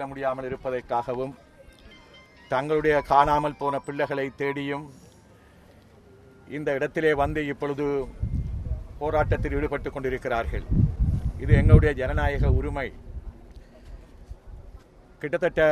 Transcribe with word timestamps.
செல்ல 0.00 0.12
முடியாமல் 0.12 0.46
இருப்பதற்காகவும் 0.48 1.32
தங்களுடைய 2.52 2.94
காணாமல் 3.08 3.56
போன 3.58 3.78
பிள்ளைகளை 3.86 4.24
தேடியும் 4.40 4.84
இந்த 6.56 6.68
இடத்திலே 6.76 7.10
வந்து 7.20 7.40
இப்பொழுது 7.52 7.86
போராட்டத்தில் 9.00 9.54
ஈடுபட்டு 9.58 9.88
கொண்டிருக்கிறார்கள். 9.90 10.64
இது 11.42 11.52
எங்களுடைய 11.60 11.90
ஜனநாயக 12.00 12.52
உரிமை. 12.58 12.86
கிட்டத்தட்ட 15.22 15.66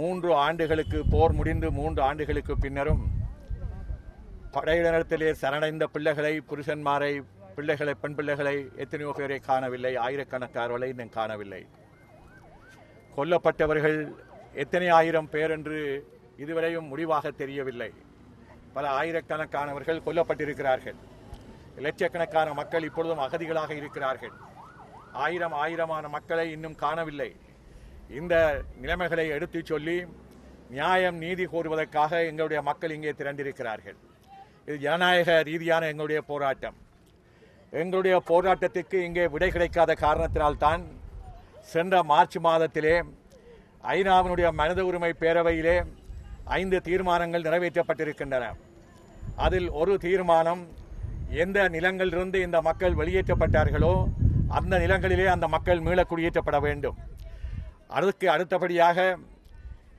மூன்று 0.00 0.30
ஆண்டுகளுக்கு 0.46 1.00
போர் 1.14 1.36
முடிந்து 1.38 1.70
மூன்று 1.78 2.02
ஆண்டுகளுக்கு 2.08 2.56
பின்னரும் 2.64 3.02
படையினரத்திலே 4.56 5.30
சரணடைந்த 5.44 5.88
பிள்ளைகளை 5.94 6.34
புருஷன்மாரை 6.50 7.12
பிள்ளைகளை 7.56 7.94
பெண் 8.02 8.18
பிள்ளைகளை 8.20 8.54
எத்தனையோ 8.84 9.14
பேரை 9.20 9.40
காணவில்லை. 9.48 9.94
ஆயிரக்கணக்கானவர்களை 10.04 10.90
இன்னும் 10.94 11.16
காணவில்லை. 11.18 11.62
கொல்லப்பட்டவர்கள் 13.16 13.98
எத்தனை 14.62 14.88
ஆயிரம் 14.98 15.28
பேர் 15.34 15.52
என்று 15.56 15.78
இதுவரையும் 16.42 16.90
முடிவாக 16.92 17.30
தெரியவில்லை. 17.42 17.90
பல 18.76 18.84
ஆயிரக்கணக்கானவர்கள் 19.00 20.04
கொல்லப்பட்டிருக்கிறார்கள். 20.06 20.98
லட்சக்கணக்கான 21.84 22.48
மக்கள் 22.60 22.86
இப்பொழுதும் 22.88 23.22
அகதிகளாக 23.26 23.70
இருக்கிறார்கள். 23.80 24.34
ஆயிரம் 25.26 25.54
ஆயிரமான 25.64 26.04
மக்களை 26.16 26.46
இன்னும் 26.54 26.80
காணவில்லை. 26.84 27.30
இந்த 28.20 28.34
நிலைமைகளை 28.82 29.26
எடுத்துச் 29.36 29.70
சொல்லி 29.70 29.96
நியாயம் 30.76 31.18
நீதி 31.24 31.44
கோருவதற்காக 31.52 32.12
எங்களுடைய 32.30 32.60
மக்கள் 32.68 32.94
இங்கே 32.96 33.12
திரண்டிருக்கிறார்கள். 33.20 33.98
இது 34.66 34.76
ஜனநாயக 34.86 35.30
ரீதியான 35.50 35.88
எங்களுடைய 35.92 36.20
போராட்டம். 36.30 36.76
எங்களுடைய 37.82 38.16
போராட்டத்திற்கு 38.30 38.98
இங்கே 39.08 39.24
விடை 39.34 39.50
கிடைக்காத 39.54 39.92
காரணத்தினால்தான் 40.06 40.82
சென்ற 41.72 42.02
மார்ச் 42.10 42.36
மாதத்திலே 42.46 42.94
ஐநாவினுடைய 43.94 44.48
மனித 44.60 44.80
உரிமை 44.88 45.10
பேரவையிலே 45.22 45.76
ஐந்து 46.58 46.78
தீர்மானங்கள் 46.88 47.46
நிறைவேற்றப்பட்டிருக்கின்றன. 47.46 48.44
அதில் 49.44 49.68
ஒரு 49.80 49.92
தீர்மானம் 50.04 50.62
எந்த 51.42 51.58
நிலங்களிலிருந்து 51.76 52.38
இந்த 52.46 52.58
மக்கள் 52.68 52.98
வெளியேற்றப்பட்டார்களோ 53.00 53.94
அந்த 54.56 54.74
நிலங்களிலே 54.84 55.26
அந்த 55.34 55.46
மக்கள் 55.54 55.80
மீள 55.86 56.00
குடியேற்றப்பட 56.10 56.58
வேண்டும். 56.66 56.98
அதுக்கு 57.96 58.26
அடுத்தபடியாக 58.34 58.98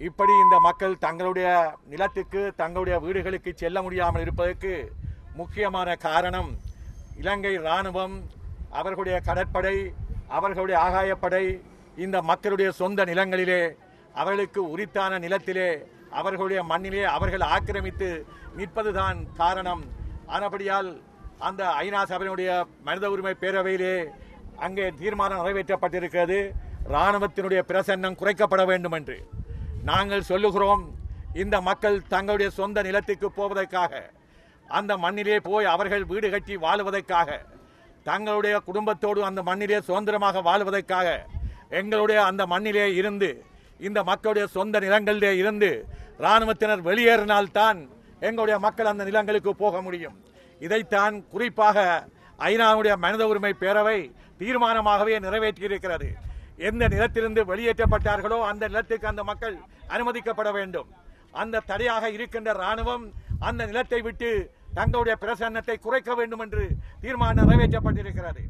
இப்படி 0.08 0.34
இந்த 0.44 0.56
மக்கள் 0.67 1.02
தங்களுடைய 1.06 1.50
நிலத்துக்கு 1.92 2.42
தங்களுடைய 2.61 2.95
வீடுகளுக்கு 3.06 3.52
செல்ல 3.61 3.82
முடியாமல் 3.82 4.23
இருப்பதற்கு 4.26 4.72
முக்கியமான 5.39 5.89
காரணம் 6.08 6.50
இலங்கை 7.22 7.54
இராணுவம் 7.59 8.16
அவர்களுடைய 8.80 9.17
கடற்படை 9.28 9.76
அவர்களுடைய 10.28 10.78
ஆகாயப்படை 10.88 11.45
இந்த 11.98 12.18
மக்களுடைய 12.22 12.72
சொந்த 12.72 13.06
நிலங்களிலே 13.06 13.62
அவர்களுக்கு 14.14 14.62
உரித்தான 14.70 15.20
நிலத்திலே 15.20 15.70
அவர்களுடைய 16.12 16.64
மண்ணிலே 16.64 17.04
அவர்கள் 17.04 17.44
ஆக்கிரமித்து 17.56 18.09
நிற்பதுதான் 18.58 19.17
காரணம். 19.42 19.84
ஆனபடியால் 20.36 20.90
அந்த 21.40 21.64
ஐநா 21.84 22.02
சபையினுடைய 22.12 22.50
மனித 22.84 23.09
உரிமை 23.09 23.34
பேரவையிலே 23.42 23.95
அங்கே 24.66 24.86
தீர்மானம் 25.00 25.42
நிறைவேற்றப்பட்டிருக்கிறது. 25.42 26.39
இராணுவத்தினுடைய 26.94 27.62
பிரசன்னம் 27.70 28.20
குறைக்கப்பட 28.22 28.66
வேண்டும் 28.66 28.92
என்று 28.92 29.17
நாங்கள் 29.84 30.30
சொல்லுகிறோம். 30.32 30.84
இந்த 31.34 31.56
மக்கள் 31.62 31.98
தங்களுடைய 32.08 32.52
சொந்த 32.60 32.82
நிலத்துக்கு 32.82 33.32
போவதற்காக 33.32 34.12
அந்த 34.67 34.98
மண்ணிலே 34.98 35.39
போய் 35.39 35.66
அவர்கள் 35.66 36.06
வீடு 36.06 36.30
கட்டி 36.30 36.56
வாழுவதற்காக 36.58 37.39
தங்களுடைய 38.08 38.56
குடும்பத்தோடு 38.67 39.20
அந்த 39.30 39.42
மண்ணிலே 39.50 39.80
சுதந்திரமாக 39.88 40.42
வாழ்வதற்காக 40.48 41.08
எங்களுடைய 41.80 42.20
அந்த 42.30 42.44
மண்ணிலே 42.53 42.88
இருந்து 43.00 43.30
இந்த 43.88 44.00
மக்களுடைய 44.09 44.45
சொந்த 44.56 44.80
நிலங்களிலே 44.86 45.31
இருந்து 45.42 45.70
இராணுவத்தினர் 46.23 46.83
வெளியேறினால்தான் 46.89 47.80
எங்களுடைய 48.28 48.58
மக்கள் 48.66 48.92
அந்த 48.92 49.03
நிலங்களுக்கு 49.08 49.52
போக 49.64 49.81
முடியும். 49.86 50.16
இதைத்தான் 50.66 51.16
குறிப்பாக 51.33 51.77
ஐநாவுடைய 52.49 52.93
மனித 53.05 53.23
உரிமை 53.32 53.52
பேரவை 53.64 53.98
தீர்மானமாகவே 54.42 55.16
நிறைவேற்றியிருக்கிறது. 55.26 56.08
எந்த 56.70 56.83
நிலத்திலிருந்து 56.93 57.43
வெளியேற்றப்பட்டார்களோ 57.52 58.37
அந்த 58.52 58.64
நிலத்துக்கு 58.72 59.11
அந்த 59.11 59.23
மக்கள் 59.32 59.55
அனுமதிக்கப்பட 59.95 60.49
வேண்டும். 60.60 60.89
அந்த 61.42 61.64
தடையாக 61.72 62.10
இருக்கின்ற 62.16 62.52
ராணுவம் 62.64 63.05
அந்த 63.48 63.61
நிலத்தை 63.72 63.99
விட்டு 64.02 64.30
தங்களுடைய 64.77 65.15
பிரசன்னத்தை 65.23 65.75
குறைக்க 65.86 66.11
வேண்டும் 66.19 66.43
என்று 66.45 66.63
தீர்மானம் 67.03 67.39
நிறைவேற்றப்பட்டிருக்கிறது. 67.41 68.43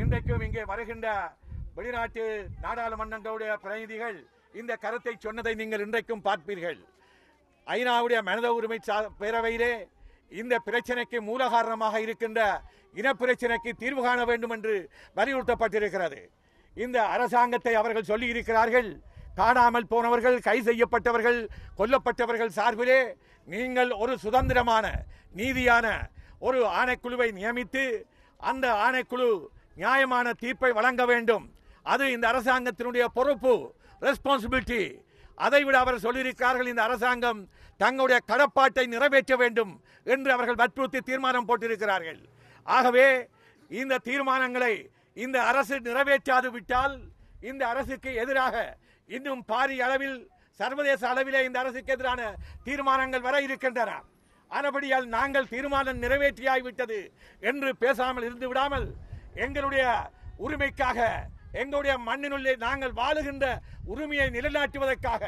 இன்றைக்கும் 0.00 0.44
இங்கே 0.46 0.62
வருகின்ற 0.70 1.08
வெளிநாட்டு 1.78 2.24
நாடாளுமன்றங்களுடைய 2.64 3.50
பிரதிநிதிகள் 3.64 4.18
இந்த 4.60 4.72
கருத்தை 4.84 5.14
சொன்னதை 5.24 5.52
நீங்கள் 5.60 5.84
இன்றைக்கும் 5.86 6.24
பார்ப்பீர்கள். 6.28 6.78
ஐநாவுடைய 7.66 8.18
மனித 8.28 8.48
உரிமை 8.58 8.78
பேரவையிலே 9.22 9.72
இந்த 10.40 10.54
பிரச்சனைக்கு 10.68 11.18
மூல 11.28 11.42
காரணமாக 11.54 12.00
இருக்கின்ற 12.04 12.40
இனப்பிரச்சனைக்கு 13.00 13.70
தீர்வு 13.82 14.02
காண 14.06 14.20
வேண்டும் 14.30 14.54
என்று 14.56 14.74
வலியுறுத்தப்பட்டிருக்கிறது. 15.18 16.20
இந்த 16.76 16.98
அரசாங்கத்தை 17.14 17.74
அவர்கள் 17.80 18.10
சொல்லி 18.10 18.26
இருக்கிறார்கள் 18.34 18.88
காணாமல் 19.38 19.90
போனவர்கள் 19.92 20.36
கை 20.48 20.58
செய்யப்பட்டவர்கள் 20.68 21.38
கொல்லப்பட்டவர்கள் 21.78 22.56
சார்பிலே 22.58 23.00
நீங்கள் 23.48 23.90
ஒரு 24.02 24.12
சுதந்திரமான 24.24 24.86
நீதியான 25.40 25.86
ஒரு 26.46 26.60
ஆணைக்குழுவை 26.78 27.28
நியமித்து 27.38 27.84
அந்த 28.40 28.66
ஆணைக்குழு 28.86 29.28
நியாயமான 29.82 30.26
தீர்ப்பை 30.42 30.70
வழங்க 30.78 31.02
வேண்டும். 31.12 31.44
அது 31.92 32.04
இந்த 32.14 32.26
அரசாங்கத்தினுடைய 32.32 33.04
பொறுப்பு 33.16 33.52
ரெஸ்பான்சிபிலிட்டி 34.06 34.82
அதைவிட 35.46 35.76
அவர் 35.84 36.04
சொல்லியிருக்கிறார்கள் 36.04 36.70
இந்த 36.72 36.82
அரசாங்கம் 36.88 37.40
தங்களுடைய 37.82 38.18
கடப்பாட்டை 38.30 38.84
நிறைவேற்ற 38.94 39.34
வேண்டும் 39.42 39.72
என்று 40.14 40.30
அவர்கள் 40.36 40.60
வற்புறுத்தி 40.60 41.00
தீர்மானம் 41.08 41.48
போட்டிருக்கிறார்கள். 41.48 42.20
ஆகவே 42.66 43.06
இந்த 43.70 44.00
தீர்மானங்களை 44.08 44.74
இந்த 45.24 45.38
அரசு 45.50 45.76
நிறைவேற்றாது 45.88 46.48
விட்டால் 46.56 46.94
இந்த 47.50 47.62
அரசுக்கு 47.72 48.10
எதிராக 48.22 48.56
இன்னும் 49.08 49.42
பாரிய 49.50 49.84
அளவில் 49.86 50.18
சர்வதேச 50.60 51.02
அளவிலே 51.12 51.40
இந்த 51.46 51.58
அரசுக்கு 51.62 51.94
எதிரான 51.94 52.20
தீர்மானங்கள் 52.66 53.24
வர 53.26 53.36
இருக்கின்றன. 53.46 53.90
ஆனபடியால் 54.50 55.06
நாங்கள் 55.16 55.50
தீர்மானம் 55.52 56.02
நிறைவேற்றியாய்விட்டது 56.04 56.98
என்று 57.48 57.70
பேசாமல் 57.82 58.26
இருந்து 58.28 58.46
விடாமல் 58.50 58.86
எங்களுடைய 59.44 59.84
உரிமைக்காக 60.46 61.00
எங்களுடைய 61.62 61.94
மண்ணினுள்ளே 62.08 62.54
நாங்கள் 62.66 62.94
வாழுகின்ற 63.00 63.46
உரிமையை 63.92 64.26
நிலைநாட்டுவதற்காக 64.36 65.24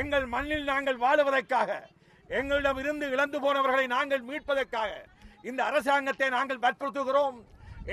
எங்கள் 0.00 0.26
மண்ணில் 0.34 0.66
நாங்கள் 0.72 0.98
வாழுவதற்காக 1.04 1.70
எங்களிடம் 2.38 2.80
இருந்து 2.82 3.06
இழந்து 3.14 3.38
போனவர்களை 3.44 3.86
நாங்கள் 3.96 4.26
மீட்பதற்காக 4.28 4.90
இந்த 5.48 5.60
அரசாங்கத்தை 5.70 6.28
நாங்கள் 6.36 6.62
வற்புறுத்துகிறோம். 6.64 7.36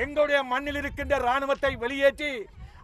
எங்களுடைய 0.03 0.39
மண்ணில் 0.51 0.79
இருக்கின்ற 0.79 1.17
ராணுவத்தை 1.27 1.71
வெளியேற்றி 1.83 2.31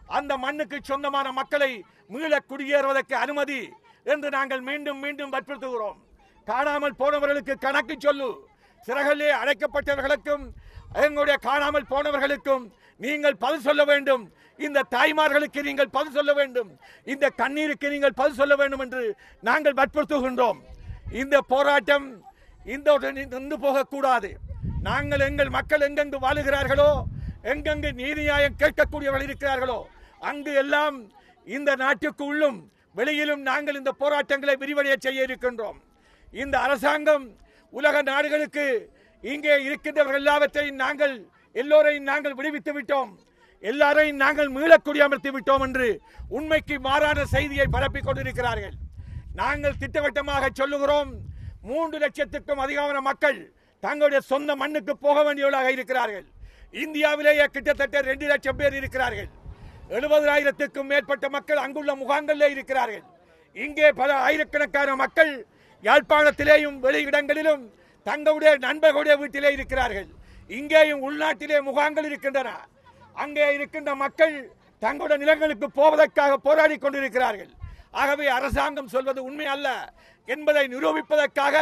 அந்த 0.07 0.31
மண்ணுக்கு 0.43 0.77
சொந்தமான 0.89 1.27
மக்களை 1.39 1.71
மீள 2.13 2.33
குடியேறுவதற்கு 2.49 3.15
அனுமதி 3.23 3.61
என்று 4.03 4.29
நாங்கள் 4.35 4.63
மீண்டும் 4.69 4.99
மீண்டும் 5.03 5.33
வற்புறுத்துகிறோம். 5.35 5.99
காணாமல் 6.47 6.99
போனவர்களுக்கு 7.01 7.55
கணக்கு 7.65 7.95
சொல்லு. 8.05 8.29
சிறகலே 8.87 9.29
அழைக்கப்பட்டவர்களுக்கும் 9.41 10.45
எங்களுடைய 11.05 11.37
காணாமல் 11.47 11.89
போனவர்களுக்கும் 11.93 12.63
நீங்கள் 13.05 13.41
பதில் 13.43 13.65
சொல்ல 13.67 13.83
வேண்டும். 13.91 14.23
இந்த 14.59 14.85
தாய்மார்களுக்கு 14.95 15.61
நீங்கள் 15.67 15.93
பதில் 15.97 16.15
சொல்ல 16.17 16.31
வேண்டும். 16.39 16.71
இந்த 17.13 17.25
கண்ணீருக்கு 17.41 17.93
நீங்கள் 17.93 18.17
பதில் 18.19 18.39
சொல்ல 18.41 18.55
வேண்டும் 18.61 18.83
என்று 18.85 19.03
நாங்கள் 19.49 19.77
வற்புறுத்துகின்றோம். 19.79 20.59
இந்த 21.21 21.37
போராட்டம் 21.53 22.07
இந்த 22.75 22.97
நின்று 23.17 23.57
போகக்கூடாது. 23.65 24.29
நாங்கள் 24.89 25.25
எங்கள் 25.29 25.55
மக்கள் 25.55 25.85
எங்கெங்கு 25.87 26.19
வாழுகிறார்களோ 26.25 26.91
எங்கெங்கு 27.49 27.89
நீதி 27.99 28.21
நியாயம் 28.21 28.57
கேட்கக்கூடியவர்கள் 28.61 29.27
இருக்கிறார்களோ 29.27 29.79
அங்கு 30.29 30.51
எல்லாம் 30.63 30.97
இந்த 31.47 31.71
நாட்டுக்கு 31.83 32.23
உள்ளும் 32.31 32.59
வெளியிலும் 32.97 33.43
நாங்கள் 33.49 33.77
இந்த 33.79 33.91
போராட்டங்களை 34.01 34.55
விரிவடைய 34.61 34.95
செய்ய 35.05 35.27
இருக்கின்றோம். 35.27 35.77
இந்த 36.43 36.55
அரசாங்கம் 36.65 37.25
உலக 37.73 37.95
நாடுகளுக்கு 38.09 38.65
இங்கே 39.23 39.55
இருக்கின்றவர்கள் 39.67 40.21
எல்லாவற்றையும் 40.23 40.81
நாங்கள் 40.83 41.13
எல்லோரையும் 41.61 42.09
நாங்கள் 42.11 42.37
விடுவித்து 42.39 42.71
விட்டோம். 42.75 43.11
எல்லாரையும் 43.63 44.21
நாங்கள் 44.23 44.49
மீளக்குடி 44.57 44.99
அமர்த்தி 45.05 45.31
விட்டோம் 45.35 45.63
என்று 45.67 45.87
உண்மைக்கு 46.37 46.75
மாறான 46.87 47.25
செய்தியை 47.33 47.67
பரப்பிக் 47.75 48.07
கொண்டிருக்கிறார்கள். 48.07 48.75
நாங்கள் 49.41 49.79
திட்டவட்டமாக 49.81 50.45
சொல்லுகிறோம் 50.61 51.11
மூன்று 51.69 51.97
லட்சத்துக்கும் 52.03 52.63
அதிகமான 52.65 53.01
மக்கள் 53.09 53.39
தங்களுடைய 53.83 54.21
சொந்த 54.31 54.51
மண்ணுக்கு 54.61 54.93
போக 55.05 55.17
வேண்டியவர்களாக 55.25 55.71
இருக்கிறார்கள். 55.77 56.25
இந்தியாவிலேயே 56.73 57.45
கிட்டத்தட்ட 57.55 58.01
ரெண்டு 58.01 58.25
லட்சம் 58.31 58.59
பேர் 58.59 58.75
இருக்கிறார்கள். 58.79 59.29
எழுபதாயிரத்துக்கும் 59.97 60.89
மேற்பட்ட 60.91 61.25
மக்கள் 61.29 61.63
அங்குள்ள 61.63 61.91
முகாங்களில் 62.01 62.53
இருக்கிறார்கள். 62.55 63.03
இங்கே 63.55 63.87
பல 64.01 64.09
ஆயிரக்கணக்கான 64.27 64.89
மக்கள் 65.03 65.31
யாழ்ப்பாணத்திலேயும் 65.87 66.77
வெளியிடங்களிலும் 66.85 67.63
தங்களுடைய 68.03 68.51
நண்பர்களுடைய 68.67 69.15
வீட்டிலே 69.21 69.49
இருக்கிறார்கள். 69.57 70.07
இங்கேயும் 70.59 71.03
உள்நாட்டிலே 71.07 71.57
முகாம்கள் 71.69 72.07
இருக்கின்றன. 72.09 72.49
அங்கே 73.23 73.47
இருக்கின்ற 73.57 73.91
மக்கள் 74.03 74.35
தங்களுடைய 74.79 75.19
நிலங்களுக்கு 75.23 75.67
போவதற்காக 75.79 76.37
போராடி 76.47 76.77
கொண்டிருக்கிறார்கள். 76.77 77.51
ஆகவே 78.01 78.27
அரசாங்கம் 78.37 78.91
சொல்வது 78.93 79.21
உண்மை 79.29 79.47
அல்ல. 79.55 79.67
என்பதை 80.27 80.63
நிரூபிப்பதற்காக 80.73 81.55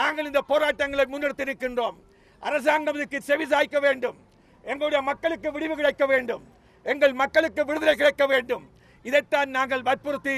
நாங்கள் 0.00 0.28
இந்த 0.30 0.40
போராட்டங்களை 0.50 1.04
முன்னெடுத்திருக்கின்றோம். 1.12 1.96
அரசாங்கம் 2.42 2.98
இதுக்கு 2.98 3.20
செவி 3.28 3.46
சாய்க்க 3.52 3.78
வேண்டும். 3.86 4.18
எங்களுடைய 4.64 5.00
மக்களுக்கு 5.10 5.48
விடிவு 5.52 5.74
கிடைக்க 5.76 6.04
வேண்டும். 6.06 6.44
எங்கள் 6.86 7.14
மக்களுக்கு 7.22 7.62
விடுதலை 7.68 7.94
கிடைக்க 7.94 8.24
வேண்டும். 8.26 8.64
இதைத்தான் 9.04 9.50
நாங்கள் 9.56 9.86
வற்புறுத்தி 9.88 10.36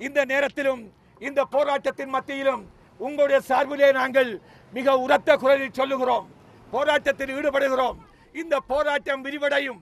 இந்த 0.00 0.24
நேரத்திலும் 0.32 0.82
இந்த 1.20 1.40
போராட்டத்தின் 1.54 2.12
மத்தியிலும் 2.16 2.62
உங்களுடைய 3.00 3.40
சார்பிலே 3.50 3.88
நாங்கள் 4.00 4.30
மிக 4.72 4.96
உரத்த 5.04 5.36
குரலில் 5.36 5.78
சொல்லுகிறோம். 5.78 6.26
போராட்டத்தில் 6.72 7.32
ஈடுபடுகிறோம். 7.36 7.98
இந்த 8.34 8.54
போராட்டம் 8.70 9.24
விரிவடையும். 9.26 9.80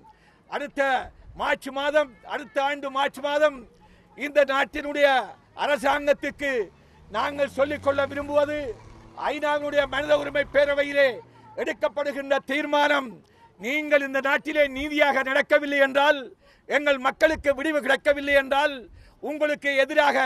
அடுத்த 0.51 0.81
மார்ச் 1.41 1.69
மாதம் 1.79 2.11
அடுத்த 2.35 2.57
ஆண்டு 2.63 2.89
மார்ச் 2.97 3.21
மாதம் 3.27 3.59
இந்த 4.19 4.41
நாட்டினுடைய 4.53 5.09
அரசாங்கத்துக்கு 5.65 6.51
நாங்கள் 7.17 7.57
சொல்லிக்கொள்ள 7.59 8.01
விரும்புவது 8.07 8.59
ஐநாவினுடைய 9.31 9.83
மனித 9.95 10.13
உரிமை 10.23 10.45
பேரவையிலே 10.55 11.09
எடுக்கப்படுகின்ற 11.57 12.37
தீர்மானம் 12.51 13.09
நீங்கள் 13.65 14.07
இந்த 14.09 14.21
நாட்டிலே 14.29 14.65
நீதியாக 14.79 15.23
நடக்கவில்லை 15.29 15.79
என்றால் 15.87 16.21
எங்கள் 16.69 16.99
மக்களுக்கு 17.07 17.51
விடிவு 17.59 17.79
கிடைக்கவில்லை 17.85 18.35
என்றால் 18.43 18.75
உங்களுக்கு 19.23 19.71
எதிராக 19.85 20.19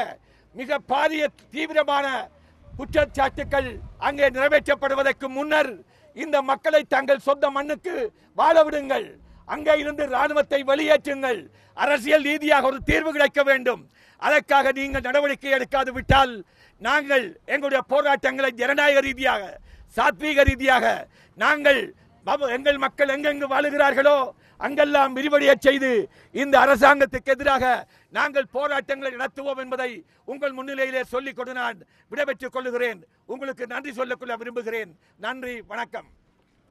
மிக 0.54 0.78
பாரிய 0.92 1.24
தீவிரமான 1.54 2.06
குற்றச்சாட்டுக்கள் 2.68 3.68
அங்கே 4.06 4.26
நிறைவேற்றப்படுவதற்கு 4.36 5.26
முன்னர் 5.36 5.70
இந்த 6.16 6.36
மக்களை 6.50 6.80
தங்கள் 6.94 7.26
சொந்த 7.28 7.46
மண்ணுக்கு 7.56 7.94
வாழ 8.40 8.56
விடுங்கள். 8.66 9.06
அங்கே 9.54 9.74
இருந்து 9.82 10.04
ராணுவத்தை 10.14 10.60
வெளியேற்றுங்கள். 10.70 11.40
அரசியல் 11.76 12.24
ரீதியாக 12.28 12.68
ஒரு 12.70 12.78
தீர்வு 12.90 13.10
கிடைக்க 13.16 13.40
வேண்டும். 13.50 13.82
அதற்காக 14.22 14.72
நீங்கள் 14.78 15.06
நடவடிக்கை 15.06 15.52
எடுக்காது 15.56 15.90
விட்டால் 15.96 16.32
நாங்கள் 16.80 17.26
எங்களுடைய 17.54 17.82
போராட்டங்களை 17.92 18.50
ஜனநாயக 18.60 19.00
ரீதியாக 19.08 19.42
சாத்வீக 19.96 20.40
ரீதியாக 20.50 20.86
நாங்கள் 21.38 21.80
எங்கள் 22.56 22.78
மக்கள் 22.78 23.08
எங்கெங்கு 23.08 23.46
வாழுகிறார்களோ 23.52 24.16
அங்கெல்லாம் 24.66 25.16
விரிவடைய 25.16 25.52
செய்து 25.58 25.90
இந்த 26.42 26.54
அரசாங்கத்துக்கு 26.64 27.32
எதிராக 27.34 27.64
நாங்கள் 28.10 28.52
போராட்டங்களை 28.56 29.12
நடத்துவோம் 29.16 29.60
என்பதை 29.64 29.90
உங்கள் 30.24 30.56
முன்னிலையிலே 30.58 31.02
சொல்லிக் 31.02 31.36
கொண்டு 31.36 31.52
நான் 31.52 31.78
விடைபெற்றுக் 32.08 32.52
கொள்ளுகிறேன். 32.52 33.00
உங்களுக்கு 33.26 33.66
நன்றி 33.66 33.92
சொல்லக்கொள்ள 33.92 34.36
விரும்புகிறேன். 34.36 34.90
நன்றி 35.16 35.54
வணக்கம். 35.72 36.08